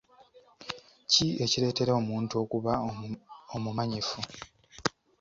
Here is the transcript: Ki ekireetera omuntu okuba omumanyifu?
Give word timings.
Ki 1.11 1.27
ekireetera 1.43 1.91
omuntu 2.01 2.33
okuba 2.43 2.71
omumanyifu? 3.55 4.19